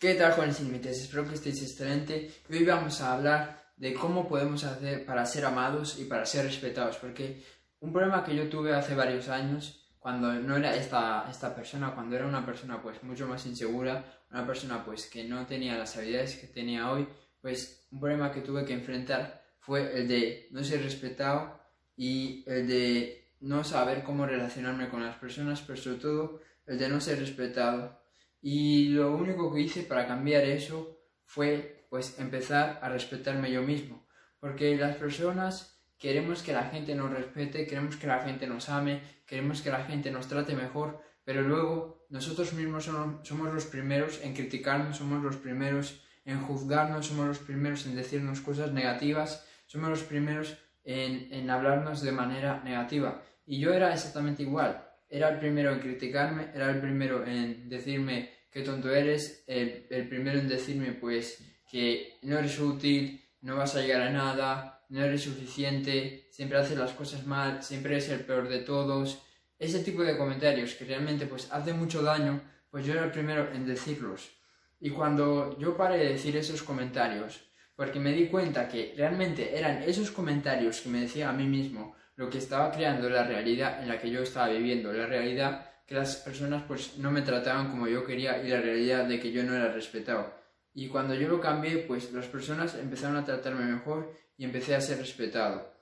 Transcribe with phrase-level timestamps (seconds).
[0.00, 1.02] ¿Qué tal jóvenes sin límites?
[1.02, 2.30] Espero que estéis excelente.
[2.48, 6.96] Hoy vamos a hablar de cómo podemos hacer para ser amados y para ser respetados.
[6.96, 7.44] Porque
[7.80, 12.16] un problema que yo tuve hace varios años, cuando no era esta, esta persona, cuando
[12.16, 16.36] era una persona pues mucho más insegura, una persona pues que no tenía las habilidades
[16.36, 17.06] que tenía hoy,
[17.42, 21.60] pues un problema que tuve que enfrentar fue el de no ser respetado
[21.94, 26.88] y el de no saber cómo relacionarme con las personas, pero sobre todo el de
[26.88, 27.99] no ser respetado
[28.42, 34.06] y lo único que hice para cambiar eso fue pues empezar a respetarme yo mismo.
[34.38, 39.02] Porque las personas queremos que la gente nos respete, queremos que la gente nos ame,
[39.26, 44.34] queremos que la gente nos trate mejor, pero luego nosotros mismos somos, los primeros en
[44.34, 50.02] criticarnos, somos los primeros en juzgarnos, somos los primeros en decirnos cosas negativas, somos los
[50.02, 53.22] primeros en, en hablarnos de manera negativa.
[53.44, 58.30] Y yo era exactamente igual era el primero en criticarme, era el primero en decirme
[58.50, 63.80] qué tonto eres, el, primero en decirme pues que no eres útil, no vas a
[63.80, 68.48] llegar a nada, no eres suficiente, siempre haces las cosas mal, siempre eres el peor
[68.48, 69.22] de todos.
[69.58, 73.52] Ese tipo de comentarios que realmente pues hace mucho daño, pues yo era el primero
[73.52, 74.30] en decirlos.
[74.78, 77.40] Y cuando yo paré de decir esos comentarios,
[77.74, 81.94] porque me di cuenta que realmente eran esos comentarios que me decía a mí mismo
[82.20, 85.94] lo que estaba creando la realidad en la que yo estaba viviendo, la realidad que
[85.94, 89.42] las personas pues no me trataban como yo quería y la realidad de que yo
[89.42, 90.30] no era respetado.
[90.74, 94.82] Y cuando yo lo cambié, pues las personas empezaron a tratarme mejor y empecé a
[94.82, 95.72] ser respetado.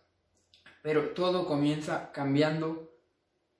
[0.80, 2.88] Pero todo comienza cambiando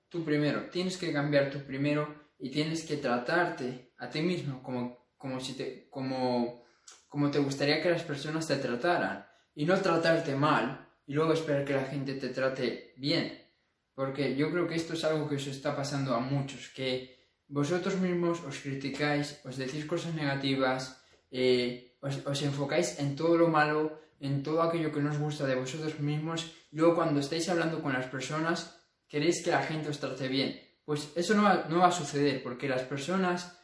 [0.07, 0.69] tú primero.
[0.69, 5.51] Tienes que cambiar tú primero y tienes que tratarte a ti mismo como, como, si
[5.51, 6.63] te, como,
[7.09, 9.27] como te gustaría que las personas te trataran.
[9.53, 13.35] Y no tratarte mal, y luego esperar que la gente te trate bien.
[13.95, 17.97] Porque yo creo que esto es algo que os está pasando a muchos, que vosotros
[17.97, 24.43] mismos os criticáis, os decís cosas negativas, eh, os, enfocáis en todo lo malo, en
[24.43, 27.93] todo aquello que no os gusta de vosotros mismos, y luego cuando estáis hablando con
[27.93, 28.77] las personas,
[29.07, 30.61] queréis que la gente os trate bien.
[30.85, 33.57] Pues eso no no va a suceder, porque las personas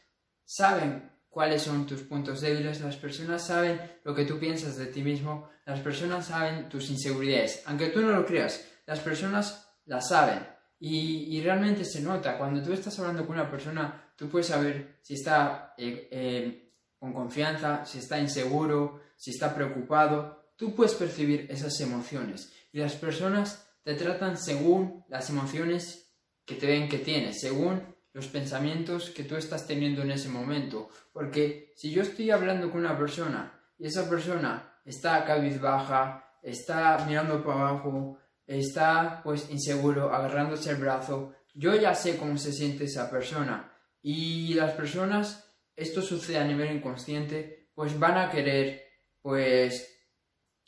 [0.46, 5.04] saben cuáles son tus puntos débiles, las personas saben lo que tú piensas de ti
[5.04, 7.62] mismo, las personas saben tus inseguridades.
[7.66, 10.48] Aunque tú no lo creas, las personas las saben.
[10.80, 15.16] Y, realmente se nota, cuando tú estás hablando con una persona, tú puedes saber si
[15.16, 20.54] está eh, eh, con confianza, si está inseguro, si está preocupado.
[20.56, 22.54] Tú puedes percibir esas emociones.
[22.72, 26.14] Y las personas te tratan según las emociones
[26.46, 30.88] que te ven que tienes, según los pensamientos que tú estás teniendo en ese momento.
[31.12, 37.44] Porque si yo estoy hablando con una persona y esa persona está cabizbaja, está mirando
[37.44, 38.18] para abajo,
[38.48, 43.74] está pues inseguro, agarrándose el brazo, yo ya sé cómo se siente esa persona.
[44.02, 48.82] Y las personas, esto sucede a nivel inconsciente, pues van a querer
[49.22, 49.94] pues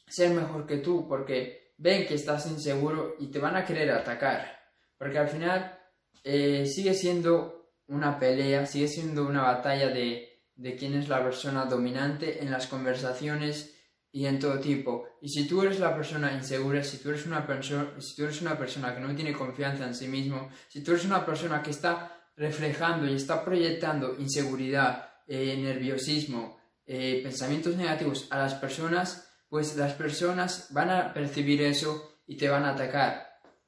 [0.06, 4.59] ser mejor que tú porque ven que estás inseguro y te van a querer atacar.
[4.97, 5.78] Porque al final
[6.23, 11.66] eh, sigue siendo una pelea, sigue siendo una batalla de, de quién es la persona
[11.66, 13.73] dominante en las conversaciones
[14.11, 15.05] y en todo tipo.
[15.22, 18.41] Y si tú eres la persona insegura, si tú eres una, persona si tú eres
[18.41, 21.72] una persona que no tiene confianza en sí mismo, si tú eres una persona que
[21.72, 29.75] está reflejando y está proyectando inseguridad, eh, nerviosismo, eh, pensamientos negativos a las personas, pues
[29.75, 33.28] las personas van a percibir eso y te van a atacar.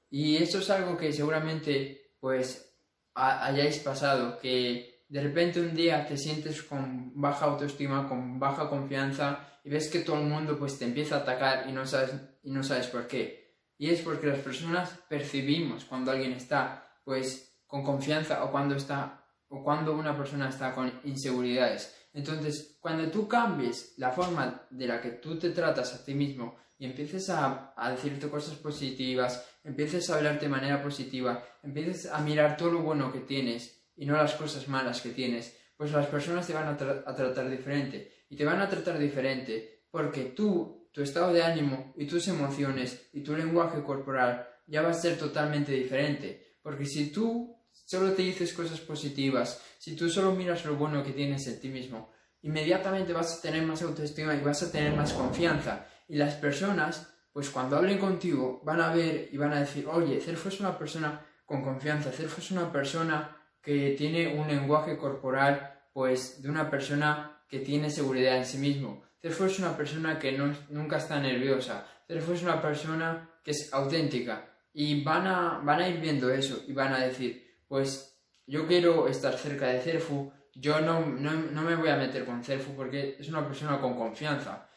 [0.10, 2.74] Y eso es algo que seguramente pues
[3.14, 9.60] hayáis pasado, que de repente un día te sientes con baja autoestima, con baja confianza
[9.64, 12.12] y ves que todo el mundo pues te empieza a atacar y no sabes,
[12.44, 13.58] y no sabes por qué.
[13.78, 19.26] Y es porque las personas percibimos cuando alguien está pues con confianza o cuando está
[19.48, 21.96] o cuando una persona está con inseguridades.
[22.14, 26.56] Entonces, cuando tú cambies la forma de la que tú te tratas a ti mismo
[26.78, 32.20] y empieces a, a decirte cosas positivas, empieces a hablarte de manera positiva, empieces a
[32.20, 36.08] mirar todo lo bueno que tienes y no las cosas malas que tienes, pues las
[36.08, 38.26] personas te van a, a tratar diferente.
[38.30, 43.10] Y te van a tratar diferente porque tú, tu estado de ánimo y tus emociones
[43.14, 46.58] y tu lenguaje corporal ya va a ser totalmente diferente.
[46.62, 51.12] Porque si tú solo te dices cosas positivas, si tú solo miras lo bueno que
[51.12, 52.12] tienes en ti mismo,
[52.42, 55.88] inmediatamente vas a tener más autoestima y vas a tener más confianza.
[56.08, 60.20] Y las personas, pues cuando hablen contigo, van a ver y van a decir, oye,
[60.20, 65.82] Cerfo es una persona con confianza, Cerfo es una persona que tiene un lenguaje corporal,
[65.94, 69.04] pues de una persona que tiene seguridad en sí mismo.
[69.22, 71.86] Cerfo es una persona que no, nunca está nerviosa.
[72.08, 74.46] Cerfo es una persona que es auténtica.
[74.72, 79.08] Y van a, van a ir viendo eso y van a decir, pues yo quiero
[79.08, 83.28] estar cerca de Cerfu, yo no, no, me voy a meter con Cerfu porque es
[83.30, 84.70] una persona con confianza.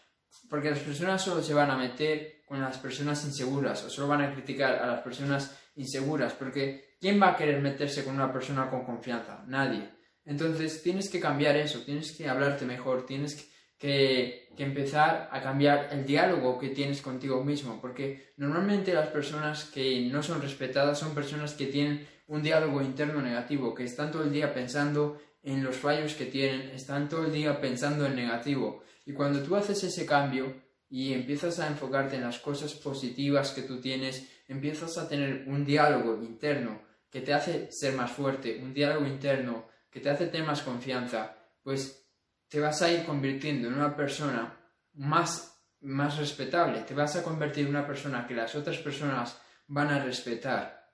[0.49, 4.21] Porque las personas solo se van a meter con las personas inseguras o solo van
[4.21, 6.35] a criticar a las personas inseguras.
[6.35, 9.43] Porque ¿quién va a querer meterse con una persona con confianza?
[9.47, 9.89] Nadie.
[10.27, 15.89] Entonces tienes que cambiar eso, tienes que hablarte mejor, tienes que, que, empezar a cambiar
[15.93, 17.81] el diálogo que tienes contigo mismo.
[17.81, 23.23] Porque normalmente las personas que no son respetadas son personas que tienen un diálogo interno
[23.23, 27.33] negativo, que están todo el día pensando en los fallos que tienen, están todo el
[27.33, 28.83] día pensando en negativo.
[29.07, 33.63] Y cuando tú haces ese cambio y empiezas a enfocarte en las cosas positivas que
[33.63, 38.75] tú tienes, empiezas a tener un diálogo interno que te hace ser más fuerte, un
[38.75, 42.07] diálogo interno que te hace tener más confianza, pues
[42.47, 44.55] te vas a ir convirtiendo en una persona
[44.93, 49.89] más, más respetable, te vas a convertir en una persona que las otras personas van
[49.89, 50.93] a respetar.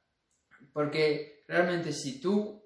[0.72, 2.62] Porque realmente si tú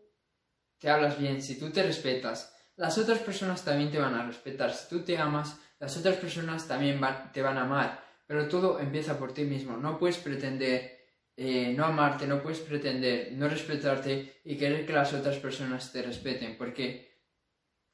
[0.76, 4.70] te hablas bien, si tú te respetas, las otras personas también te van a respetar.
[4.74, 7.00] Si tú te amas, las otras personas también
[7.32, 8.04] te van a amar.
[8.24, 9.76] Pero todo empieza por ti mismo.
[9.76, 10.96] No puedes pretender
[11.36, 16.02] eh, no amarte, no puedes pretender no respetarte y querer que las otras personas te
[16.02, 16.56] respeten.
[16.56, 17.24] Porque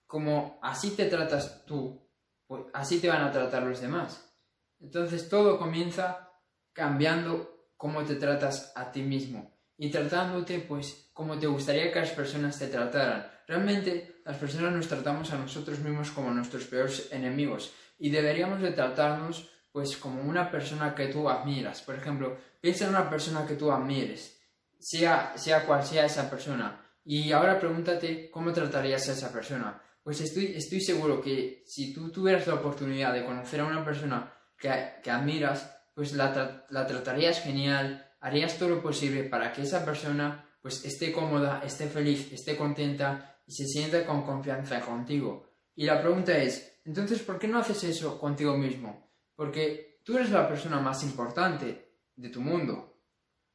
[0.06, 2.06] como así te tratas tú,
[2.46, 4.38] pues así te van a tratar los demás.
[4.80, 6.30] Entonces todo comienza
[6.74, 12.10] cambiando cómo te tratas a ti mismo y tratándote pues como te gustaría que las
[12.10, 13.32] personas te trataran.
[13.46, 18.72] Realmente las personas nos tratamos a nosotros mismos como nuestros peores enemigos y deberíamos de
[18.72, 21.80] tratarnos pues como una persona que tú admiras.
[21.80, 24.38] Por ejemplo, piensa en una persona que tú admires,
[24.78, 26.78] sea, sea cual sea esa persona.
[27.06, 29.80] Y ahora pregúntate cómo tratarías a esa persona.
[30.02, 34.30] Pues estoy, estoy seguro que si tú tuvieras la oportunidad de conocer a una persona
[34.58, 34.70] que,
[35.02, 40.44] que admiras, pues la, la tratarías genial, harías todo lo posible para que esa persona
[40.60, 45.48] pues esté cómoda, esté feliz, esté contenta y se sienta con confianza contigo.
[45.74, 49.10] Y la pregunta es, entonces, ¿por qué no haces eso contigo mismo?
[49.34, 53.00] Porque tú eres la persona más importante de tu mundo.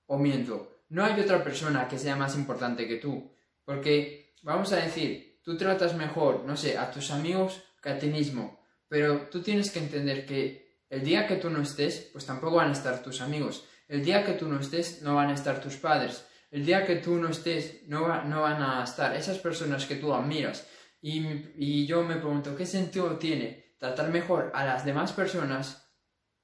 [0.07, 3.31] O miento, no hay otra persona que sea más importante que tú.
[3.63, 8.07] Porque, vamos a decir, tú tratas mejor, no sé, a tus amigos que a ti
[8.07, 8.59] mismo.
[8.87, 12.69] Pero tú tienes que entender que el día que tú no estés, pues tampoco van
[12.69, 13.65] a estar tus amigos.
[13.87, 16.25] El día que tú no estés, no van a estar tus padres.
[16.53, 20.13] El día que tú no estés, no, no van a estar esas personas que tú
[20.13, 20.69] admiras.
[21.01, 21.25] Y,
[21.57, 25.91] y, yo me pregunto, ¿qué sentido tiene tratar mejor a las demás personas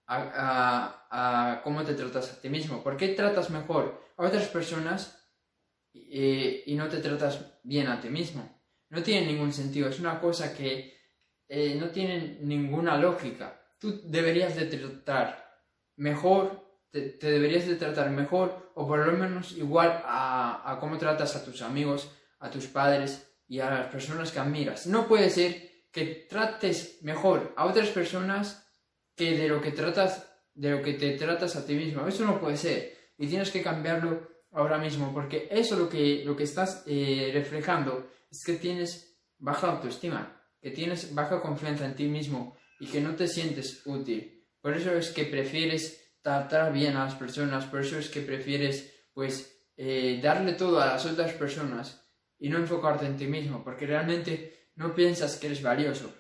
[0.08, 2.82] a, a, cómo te tratas a ti mismo?
[2.82, 5.32] ¿Por qué tratas mejor a otras personas
[5.94, 8.64] y, y no te tratas bien a ti mismo?
[8.90, 10.98] No tiene ningún sentido, es una cosa que
[11.48, 13.62] eh, no tiene ninguna lógica.
[13.78, 15.64] Tú deberías de tratar
[15.98, 21.36] mejor te, deberías de tratar mejor o por lo menos igual a, a cómo tratas
[21.36, 24.88] a tus amigos, a tus padres y a las personas que admiras.
[24.88, 28.68] No puede ser que trates mejor a otras personas
[29.16, 32.06] que de lo que tratas de lo que te tratas a ti mismo.
[32.08, 36.36] Eso no puede ser y tienes que cambiarlo ahora mismo porque eso lo que, lo
[36.36, 42.08] que estás eh, reflejando es que tienes baja autoestima, que tienes baja confianza en ti
[42.08, 44.48] mismo y que no te sientes útil.
[44.62, 49.08] Por eso es que prefieres tratar bien a las personas, por eso es que prefieres
[49.14, 52.06] pues eh, darle todo a las otras personas
[52.38, 56.14] y no enfocarte en ti mismo, porque realmente no piensas que eres valioso.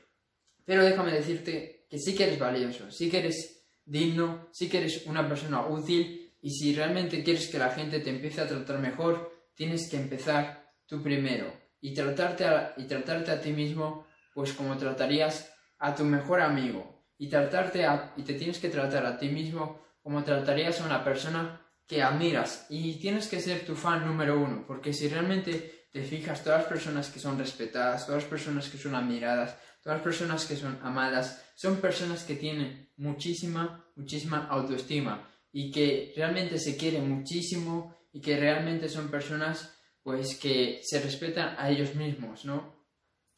[0.66, 5.06] Pero déjame decirte que sí que eres valioso, sí que eres digno, sí que eres
[5.08, 9.50] una persona útil y si realmente quieres que la gente te empiece a tratar mejor,
[9.56, 11.52] tienes que empezar tú primero
[11.82, 17.04] y tratarte a, y tratarte a ti mismo pues como tratarías a tu mejor amigo
[17.18, 21.62] y tratarte y te tienes que tratar a ti mismo como tratarías a una persona
[21.86, 26.44] que admiras y tienes que ser tu fan número uno, porque si realmente te fijas,
[26.44, 30.48] todas las personas que son respetadas, todas las personas que son admiradas, todas las personas
[30.48, 37.08] que son amadas, son personas que tienen muchísima, muchísima autoestima y que realmente se quieren
[37.08, 42.84] muchísimo y que realmente son personas pues que se respetan a ellos mismos, ¿no?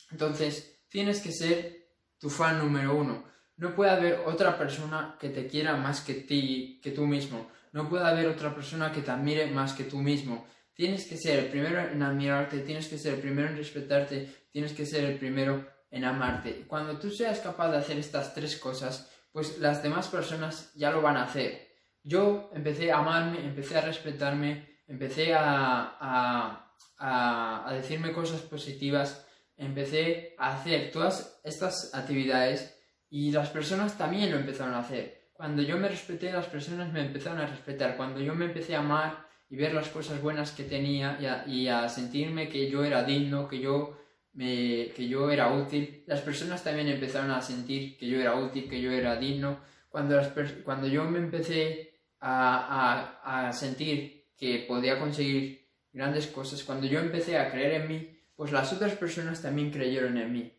[0.10, 3.30] Entonces, tienes que ser tu fan número uno.
[3.62, 7.52] No puede haber otra persona que te quiera más que ti, que tú mismo.
[7.74, 10.48] No puede haber otra persona que te admire más que tú mismo.
[10.74, 14.74] Tienes que ser el primero en admirarte, tienes que ser el primero en respetarte, tienes
[14.74, 16.66] que ser el primero en amarte.
[16.68, 21.04] Cuando tú seas capaz de hacer estas tres cosas, pues las demás personas ya lo
[21.04, 21.68] van a hacer.
[22.02, 29.24] Yo empecé a amarme, empecé a respetarme, empecé a, a, a, a decirme cosas positivas,
[29.56, 32.81] empecé a hacer todas estas actividades
[33.12, 35.28] y las personas también lo empezaron a hacer.
[35.34, 37.98] Cuando yo me respeté, las personas me empezaron a respetar.
[37.98, 41.90] Cuando yo me empecé a amar y ver las cosas buenas que tenía y a,
[41.90, 43.98] sentirme que yo era digno, que yo
[44.34, 48.82] que yo era útil, las personas también empezaron a sentir que yo era útil, que
[48.82, 49.60] yo era digno.
[49.90, 50.18] Cuando,
[50.64, 57.00] cuando yo me empecé a, a, a sentir que podía conseguir grandes cosas, cuando yo
[57.00, 60.54] empecé a creer en mí, pues las otras personas también creyeron en mí.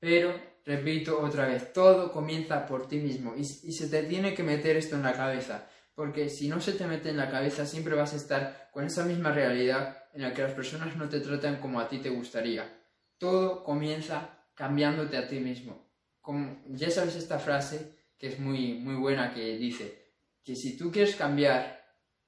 [0.00, 0.32] Pero,
[0.68, 4.76] repito otra vez, todo comienza por ti mismo y, y se te tiene que meter
[4.76, 8.12] esto en la cabeza, porque si no se te mete en la cabeza siempre vas
[8.12, 11.80] a estar con esa misma realidad en la que las personas no te tratan como
[11.80, 12.84] a ti te gustaría.
[13.16, 15.90] Todo comienza cambiándote a ti mismo.
[16.20, 20.12] Como, ya sabes esta frase que es muy, muy buena que dice
[20.44, 21.82] que si tú quieres cambiar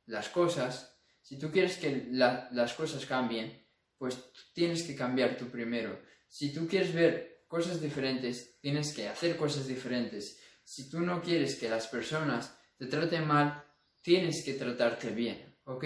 [0.06, 3.66] las cosas, si tú quieres que las cosas cambien,
[3.98, 6.00] pues tienes que cambiar tú primero.
[6.26, 10.38] Si tú quieres ver cosas diferentes, tienes que hacer cosas diferentes.
[10.62, 13.64] Si tú no quieres que las personas te traten mal,
[14.02, 15.84] tienes que tratarte bien, ¿ok?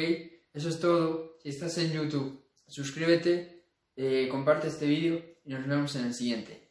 [0.52, 1.38] Eso es todo.
[1.42, 6.70] Si estás en YouTube, suscríbete, eh, comparte este vídeo y nos vemos en el siguiente.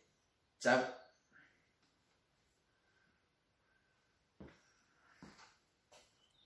[0.59, 1.02] Chao.